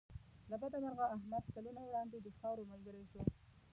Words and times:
له 0.49 0.55
بده 0.61 0.77
مرغه 0.83 1.05
احمد 1.15 1.43
کلونه 1.55 1.81
وړاندې 1.83 2.17
د 2.19 2.27
خاورو 2.37 2.69
ملګری 2.71 3.03
شو. 3.11 3.21